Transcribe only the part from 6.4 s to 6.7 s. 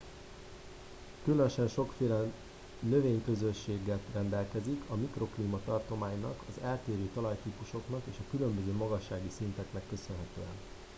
az